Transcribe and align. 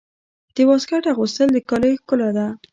د 0.55 0.57
واسکټ 0.69 1.03
اغوستل 1.13 1.47
د 1.53 1.57
کالیو 1.69 1.99
ښکلا 2.01 2.29
ده. 2.37 2.47